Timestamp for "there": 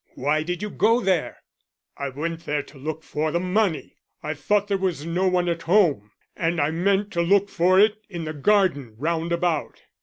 0.99-1.37, 2.47-2.63, 4.67-4.79